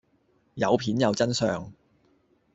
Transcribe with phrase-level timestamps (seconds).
[0.55, 1.71] 有片有真相